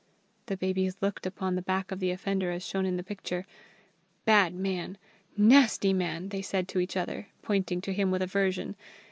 [0.47, 3.45] The babies looked upon the back of the offender as shown in the picture.
[4.25, 4.97] "Bad man!
[5.37, 8.75] Nasty man!" they said to each other, pointing to him with aversion.